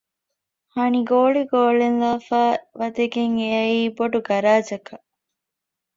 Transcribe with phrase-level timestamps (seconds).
[0.75, 5.07] ހަނި ގޯޅި ގޯޅިން ލާފައި ވަދެގެން އެއައީ ބޮޑު ގަރާޖަކަށް